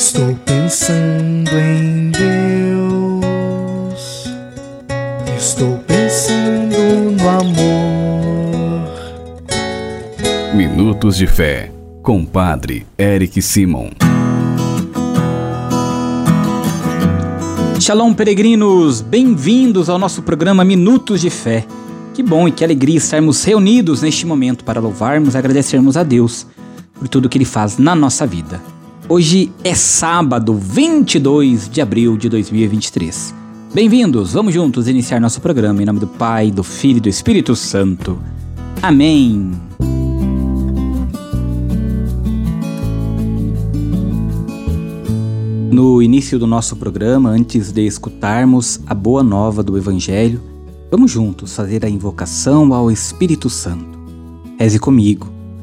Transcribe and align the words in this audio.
Estou 0.00 0.34
pensando 0.46 1.50
em 1.58 2.10
Deus. 2.10 2.24
Estou 5.36 5.76
pensando 5.86 6.74
no 7.20 7.28
amor. 7.28 8.88
Minutos 10.54 11.18
de 11.18 11.26
Fé, 11.26 11.70
com 12.02 12.24
Padre 12.24 12.86
Eric 12.98 13.42
Simon. 13.42 13.90
Shalom, 17.78 18.14
peregrinos! 18.14 19.02
Bem-vindos 19.02 19.90
ao 19.90 19.98
nosso 19.98 20.22
programa 20.22 20.64
Minutos 20.64 21.20
de 21.20 21.28
Fé. 21.28 21.66
Que 22.14 22.22
bom 22.22 22.48
e 22.48 22.52
que 22.52 22.64
alegria 22.64 22.96
estarmos 22.96 23.44
reunidos 23.44 24.00
neste 24.00 24.24
momento 24.24 24.64
para 24.64 24.80
louvarmos 24.80 25.34
e 25.34 25.36
agradecermos 25.36 25.98
a 25.98 26.02
Deus 26.02 26.46
por 26.94 27.06
tudo 27.06 27.28
que 27.28 27.36
Ele 27.36 27.44
faz 27.44 27.76
na 27.76 27.94
nossa 27.94 28.26
vida. 28.26 28.62
Hoje 29.12 29.52
é 29.64 29.74
sábado, 29.74 30.54
22 30.54 31.68
de 31.68 31.80
abril 31.80 32.16
de 32.16 32.28
2023. 32.28 33.34
Bem-vindos, 33.74 34.34
vamos 34.34 34.54
juntos 34.54 34.86
iniciar 34.86 35.18
nosso 35.18 35.40
programa 35.40 35.82
em 35.82 35.84
nome 35.84 35.98
do 35.98 36.06
Pai, 36.06 36.52
do 36.52 36.62
Filho 36.62 36.98
e 36.98 37.00
do 37.00 37.08
Espírito 37.08 37.56
Santo. 37.56 38.16
Amém. 38.80 39.50
No 45.72 46.00
início 46.00 46.38
do 46.38 46.46
nosso 46.46 46.76
programa, 46.76 47.30
antes 47.30 47.72
de 47.72 47.84
escutarmos 47.84 48.78
a 48.86 48.94
boa 48.94 49.24
nova 49.24 49.60
do 49.60 49.76
Evangelho, 49.76 50.40
vamos 50.88 51.10
juntos 51.10 51.56
fazer 51.56 51.84
a 51.84 51.90
invocação 51.90 52.72
ao 52.72 52.92
Espírito 52.92 53.50
Santo. 53.50 53.98
Reze 54.56 54.78
comigo 54.78 55.39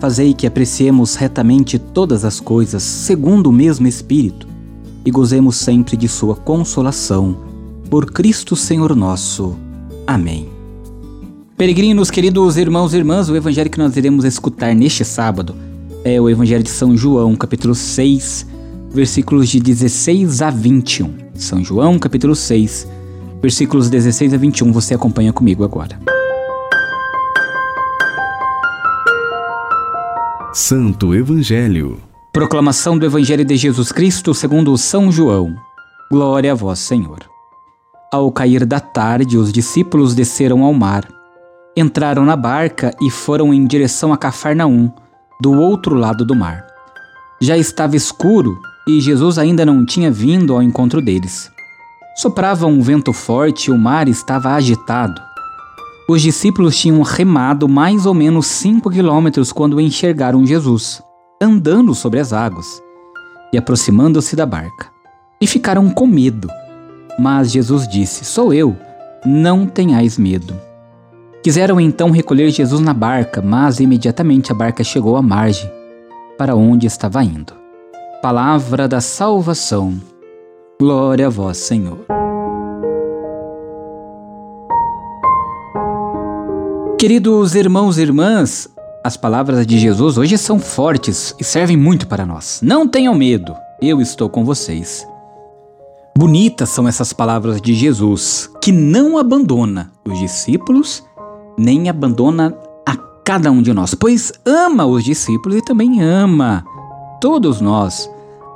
Fazei 0.00 0.32
que 0.32 0.46
apreciemos 0.46 1.16
retamente 1.16 1.76
todas 1.78 2.24
as 2.24 2.38
coisas 2.38 2.82
segundo 2.82 3.48
o 3.48 3.52
mesmo 3.52 3.88
Espírito 3.88 4.46
e 5.04 5.10
gozemos 5.10 5.56
sempre 5.56 5.96
de 5.96 6.06
Sua 6.06 6.36
consolação. 6.36 7.36
Por 7.90 8.12
Cristo 8.12 8.54
Senhor 8.54 8.94
nosso. 8.94 9.56
Amém. 10.06 10.48
Peregrinos, 11.56 12.10
queridos 12.12 12.56
irmãos 12.56 12.94
e 12.94 12.98
irmãs, 12.98 13.28
o 13.28 13.34
evangelho 13.34 13.70
que 13.70 13.78
nós 13.78 13.96
iremos 13.96 14.24
escutar 14.24 14.72
neste 14.72 15.04
sábado 15.04 15.56
é 16.04 16.20
o 16.20 16.30
Evangelho 16.30 16.62
de 16.62 16.70
São 16.70 16.96
João, 16.96 17.34
capítulo 17.34 17.74
6, 17.74 18.46
versículos 18.90 19.48
de 19.48 19.58
16 19.58 20.42
a 20.42 20.50
21. 20.50 21.12
São 21.34 21.64
João, 21.64 21.98
capítulo 21.98 22.36
6, 22.36 22.86
versículos 23.42 23.90
16 23.90 24.32
a 24.32 24.36
21. 24.36 24.70
Você 24.70 24.94
acompanha 24.94 25.32
comigo 25.32 25.64
agora. 25.64 25.98
Santo 30.60 31.14
Evangelho. 31.14 32.00
Proclamação 32.32 32.98
do 32.98 33.06
Evangelho 33.06 33.44
de 33.44 33.56
Jesus 33.56 33.92
Cristo 33.92 34.34
segundo 34.34 34.76
São 34.76 35.10
João. 35.12 35.54
Glória 36.10 36.50
a 36.50 36.54
vós, 36.56 36.80
Senhor. 36.80 37.20
Ao 38.12 38.32
cair 38.32 38.66
da 38.66 38.80
tarde, 38.80 39.38
os 39.38 39.52
discípulos 39.52 40.16
desceram 40.16 40.64
ao 40.64 40.74
mar. 40.74 41.06
Entraram 41.76 42.24
na 42.24 42.34
barca 42.34 42.92
e 43.00 43.08
foram 43.08 43.54
em 43.54 43.64
direção 43.68 44.12
a 44.12 44.16
Cafarnaum, 44.16 44.90
do 45.40 45.52
outro 45.52 45.94
lado 45.94 46.26
do 46.26 46.34
mar. 46.34 46.66
Já 47.40 47.56
estava 47.56 47.94
escuro 47.94 48.58
e 48.88 49.00
Jesus 49.00 49.38
ainda 49.38 49.64
não 49.64 49.86
tinha 49.86 50.10
vindo 50.10 50.52
ao 50.54 50.60
encontro 50.60 51.00
deles. 51.00 51.48
Soprava 52.16 52.66
um 52.66 52.82
vento 52.82 53.12
forte 53.12 53.66
e 53.66 53.72
o 53.72 53.78
mar 53.78 54.08
estava 54.08 54.54
agitado. 54.54 55.22
Os 56.10 56.22
discípulos 56.22 56.74
tinham 56.74 57.02
remado 57.02 57.68
mais 57.68 58.06
ou 58.06 58.14
menos 58.14 58.46
cinco 58.46 58.90
quilômetros 58.90 59.52
quando 59.52 59.78
enxergaram 59.78 60.46
Jesus, 60.46 61.02
andando 61.40 61.94
sobre 61.94 62.18
as 62.18 62.32
águas 62.32 62.82
e 63.52 63.58
aproximando-se 63.58 64.34
da 64.34 64.46
barca. 64.46 64.90
E 65.38 65.46
ficaram 65.46 65.90
com 65.90 66.06
medo. 66.06 66.48
Mas 67.18 67.52
Jesus 67.52 67.86
disse: 67.86 68.24
Sou 68.24 68.54
eu, 68.54 68.74
não 69.22 69.66
tenhais 69.66 70.16
medo. 70.16 70.58
Quiseram 71.42 71.78
então 71.78 72.10
recolher 72.10 72.50
Jesus 72.50 72.80
na 72.80 72.94
barca, 72.94 73.42
mas 73.42 73.78
imediatamente 73.78 74.50
a 74.50 74.54
barca 74.54 74.82
chegou 74.82 75.14
à 75.14 75.20
margem, 75.20 75.70
para 76.38 76.56
onde 76.56 76.86
estava 76.86 77.22
indo. 77.22 77.52
Palavra 78.22 78.88
da 78.88 79.00
salvação. 79.02 80.00
Glória 80.80 81.26
a 81.26 81.30
vós, 81.30 81.58
Senhor. 81.58 82.17
Queridos 86.98 87.54
irmãos 87.54 87.96
e 87.96 88.02
irmãs, 88.02 88.68
as 89.04 89.16
palavras 89.16 89.64
de 89.64 89.78
Jesus 89.78 90.18
hoje 90.18 90.36
são 90.36 90.58
fortes 90.58 91.32
e 91.38 91.44
servem 91.44 91.76
muito 91.76 92.08
para 92.08 92.26
nós. 92.26 92.58
Não 92.60 92.88
tenham 92.88 93.14
medo, 93.14 93.54
eu 93.80 94.00
estou 94.00 94.28
com 94.28 94.44
vocês. 94.44 95.06
Bonitas 96.18 96.70
são 96.70 96.88
essas 96.88 97.12
palavras 97.12 97.62
de 97.62 97.72
Jesus, 97.72 98.50
que 98.60 98.72
não 98.72 99.16
abandona 99.16 99.92
os 100.04 100.18
discípulos, 100.18 101.04
nem 101.56 101.88
abandona 101.88 102.52
a 102.84 102.96
cada 103.24 103.48
um 103.52 103.62
de 103.62 103.72
nós, 103.72 103.94
pois 103.94 104.32
ama 104.44 104.84
os 104.84 105.04
discípulos 105.04 105.56
e 105.56 105.62
também 105.62 106.02
ama 106.02 106.64
todos 107.20 107.60
nós. 107.60 108.10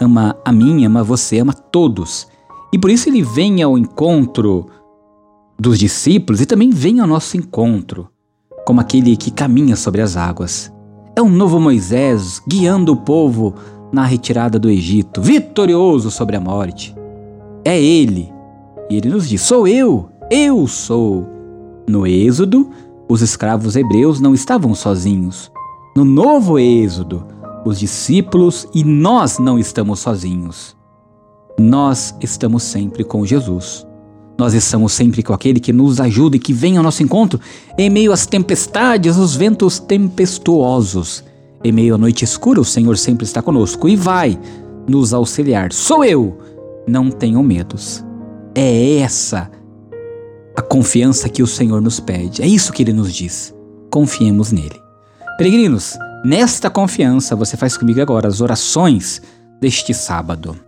Ama 0.00 0.36
a 0.44 0.52
mim, 0.52 0.84
ama 0.84 1.02
você, 1.02 1.40
ama 1.40 1.52
todos. 1.52 2.28
E 2.72 2.78
por 2.78 2.88
isso 2.88 3.08
ele 3.08 3.20
vem 3.20 3.64
ao 3.64 3.76
encontro 3.76 4.66
dos 5.58 5.76
discípulos 5.76 6.40
e 6.40 6.46
também 6.46 6.70
vem 6.70 7.00
ao 7.00 7.06
nosso 7.08 7.36
encontro 7.36 8.08
como 8.68 8.82
aquele 8.82 9.16
que 9.16 9.30
caminha 9.30 9.74
sobre 9.74 10.02
as 10.02 10.14
águas. 10.14 10.70
É 11.16 11.22
um 11.22 11.30
novo 11.30 11.58
Moisés 11.58 12.38
guiando 12.46 12.92
o 12.92 12.96
povo 12.98 13.54
na 13.90 14.04
retirada 14.04 14.58
do 14.58 14.68
Egito, 14.68 15.22
vitorioso 15.22 16.10
sobre 16.10 16.36
a 16.36 16.40
morte. 16.40 16.94
É 17.64 17.80
ele. 17.82 18.30
E 18.90 18.96
ele 18.98 19.08
nos 19.08 19.26
diz: 19.26 19.40
Sou 19.40 19.66
eu, 19.66 20.10
eu 20.30 20.66
sou. 20.66 21.26
No 21.88 22.06
Êxodo, 22.06 22.68
os 23.08 23.22
escravos 23.22 23.74
hebreus 23.74 24.20
não 24.20 24.34
estavam 24.34 24.74
sozinhos. 24.74 25.50
No 25.96 26.04
novo 26.04 26.58
Êxodo, 26.58 27.24
os 27.64 27.78
discípulos 27.78 28.68
e 28.74 28.84
nós 28.84 29.38
não 29.38 29.58
estamos 29.58 30.00
sozinhos. 30.00 30.76
Nós 31.58 32.14
estamos 32.20 32.64
sempre 32.64 33.02
com 33.02 33.24
Jesus. 33.24 33.87
Nós 34.38 34.54
estamos 34.54 34.92
sempre 34.92 35.20
com 35.20 35.32
aquele 35.32 35.58
que 35.58 35.72
nos 35.72 36.00
ajuda 36.00 36.36
e 36.36 36.38
que 36.38 36.52
vem 36.52 36.76
ao 36.76 36.82
nosso 36.84 37.02
encontro 37.02 37.40
em 37.76 37.90
meio 37.90 38.12
às 38.12 38.24
tempestades, 38.24 39.16
os 39.16 39.34
ventos 39.34 39.80
tempestuosos. 39.80 41.24
Em 41.64 41.72
meio 41.72 41.96
à 41.96 41.98
noite 41.98 42.24
escura, 42.24 42.60
o 42.60 42.64
Senhor 42.64 42.96
sempre 42.96 43.24
está 43.24 43.42
conosco 43.42 43.88
e 43.88 43.96
vai 43.96 44.38
nos 44.88 45.12
auxiliar. 45.12 45.72
Sou 45.72 46.04
eu, 46.04 46.38
não 46.86 47.10
tenham 47.10 47.42
medos. 47.42 48.04
É 48.54 48.98
essa 48.98 49.50
a 50.56 50.62
confiança 50.62 51.28
que 51.28 51.42
o 51.42 51.46
Senhor 51.46 51.80
nos 51.80 51.98
pede. 51.98 52.40
É 52.40 52.46
isso 52.46 52.72
que 52.72 52.84
ele 52.84 52.92
nos 52.92 53.12
diz. 53.12 53.52
Confiemos 53.90 54.52
nele. 54.52 54.80
Peregrinos, 55.36 55.98
nesta 56.24 56.70
confiança 56.70 57.34
você 57.34 57.56
faz 57.56 57.76
comigo 57.76 58.00
agora 58.00 58.28
as 58.28 58.40
orações 58.40 59.20
deste 59.60 59.92
sábado. 59.92 60.67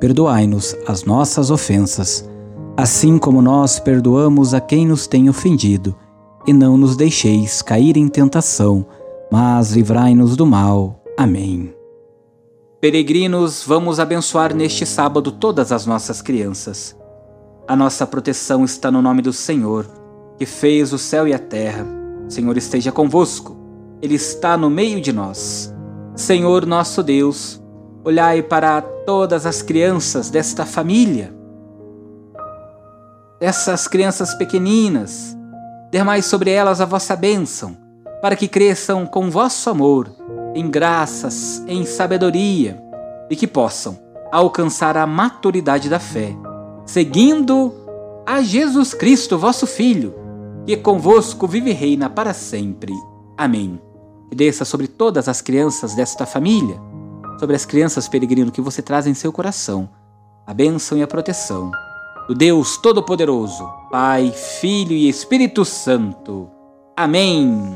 Perdoai-nos 0.00 0.76
as 0.86 1.04
nossas 1.04 1.50
ofensas, 1.50 2.28
assim 2.76 3.18
como 3.18 3.42
nós 3.42 3.80
perdoamos 3.80 4.54
a 4.54 4.60
quem 4.60 4.86
nos 4.86 5.06
tem 5.06 5.28
ofendido. 5.28 5.96
E 6.46 6.52
não 6.52 6.76
nos 6.76 6.96
deixeis 6.96 7.60
cair 7.60 7.96
em 7.96 8.08
tentação, 8.08 8.86
mas 9.30 9.72
livrai-nos 9.72 10.36
do 10.36 10.46
mal. 10.46 11.02
Amém. 11.16 11.74
Peregrinos, 12.80 13.64
vamos 13.66 13.98
abençoar 13.98 14.54
neste 14.54 14.86
sábado 14.86 15.32
todas 15.32 15.72
as 15.72 15.84
nossas 15.84 16.22
crianças. 16.22 16.96
A 17.66 17.74
nossa 17.74 18.06
proteção 18.06 18.64
está 18.64 18.88
no 18.90 19.02
nome 19.02 19.20
do 19.20 19.32
Senhor, 19.32 19.84
que 20.38 20.46
fez 20.46 20.92
o 20.92 20.98
céu 20.98 21.26
e 21.26 21.34
a 21.34 21.38
terra. 21.40 21.84
O 22.26 22.30
Senhor 22.30 22.56
esteja 22.56 22.92
convosco, 22.92 23.56
Ele 24.00 24.14
está 24.14 24.56
no 24.56 24.70
meio 24.70 25.00
de 25.00 25.12
nós. 25.12 25.74
Senhor 26.14 26.64
nosso 26.64 27.02
Deus, 27.02 27.60
olhai 28.08 28.42
para 28.42 28.80
todas 28.80 29.44
as 29.44 29.60
crianças 29.60 30.30
desta 30.30 30.64
família, 30.64 31.30
dessas 33.38 33.86
crianças 33.86 34.34
pequeninas, 34.34 35.36
dermai 35.90 36.22
sobre 36.22 36.50
elas 36.50 36.80
a 36.80 36.86
vossa 36.86 37.14
bênção, 37.14 37.76
para 38.22 38.34
que 38.34 38.48
cresçam 38.48 39.04
com 39.04 39.30
vosso 39.30 39.68
amor, 39.68 40.10
em 40.54 40.70
graças, 40.70 41.62
em 41.68 41.84
sabedoria, 41.84 42.82
e 43.28 43.36
que 43.36 43.46
possam 43.46 43.98
alcançar 44.32 44.96
a 44.96 45.06
maturidade 45.06 45.90
da 45.90 45.98
fé, 45.98 46.34
seguindo 46.86 47.74
a 48.26 48.40
Jesus 48.40 48.94
Cristo, 48.94 49.36
vosso 49.36 49.66
Filho, 49.66 50.14
que 50.66 50.78
convosco 50.78 51.46
vive 51.46 51.70
e 51.70 51.74
reina 51.74 52.08
para 52.08 52.32
sempre. 52.32 52.94
Amém 53.36 53.78
e 54.30 54.34
desça 54.34 54.64
sobre 54.64 54.86
todas 54.86 55.28
as 55.28 55.40
crianças 55.40 55.94
desta 55.94 56.26
família, 56.26 56.78
sobre 57.38 57.56
as 57.56 57.64
crianças 57.64 58.08
peregrino 58.08 58.50
que 58.50 58.60
você 58.60 58.82
traz 58.82 59.06
em 59.06 59.14
seu 59.14 59.32
coração, 59.32 59.88
a 60.46 60.52
bênção 60.52 60.98
e 60.98 61.02
a 61.02 61.06
proteção 61.06 61.70
do 62.28 62.34
Deus 62.34 62.76
Todo-Poderoso, 62.76 63.66
Pai, 63.90 64.30
Filho 64.32 64.92
e 64.92 65.08
Espírito 65.08 65.64
Santo. 65.64 66.50
Amém. 66.94 67.74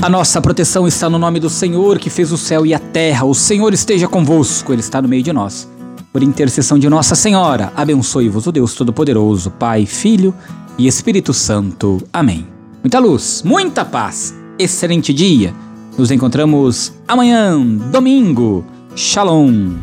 A 0.00 0.08
nossa 0.08 0.40
proteção 0.40 0.88
está 0.88 1.10
no 1.10 1.18
nome 1.18 1.38
do 1.38 1.50
Senhor 1.50 1.98
que 1.98 2.08
fez 2.08 2.32
o 2.32 2.38
céu 2.38 2.64
e 2.64 2.72
a 2.72 2.78
terra. 2.78 3.26
O 3.26 3.34
Senhor 3.34 3.74
esteja 3.74 4.08
convosco, 4.08 4.72
Ele 4.72 4.80
está 4.80 5.02
no 5.02 5.08
meio 5.08 5.22
de 5.22 5.32
nós. 5.32 5.68
Por 6.10 6.22
intercessão 6.22 6.78
de 6.78 6.88
Nossa 6.88 7.14
Senhora, 7.14 7.70
abençoe-vos 7.76 8.46
o 8.46 8.52
Deus 8.52 8.74
Todo-Poderoso, 8.74 9.50
Pai, 9.50 9.84
Filho 9.84 10.32
e 10.78 10.86
Espírito 10.86 11.34
Santo. 11.34 12.00
Amém. 12.10 12.46
Muita 12.82 12.98
luz, 12.98 13.42
muita 13.44 13.84
paz, 13.84 14.34
excelente 14.58 15.12
dia. 15.12 15.54
Nos 15.96 16.10
encontramos 16.10 16.92
amanhã, 17.06 17.58
domingo. 17.90 18.64
Shalom. 18.94 19.74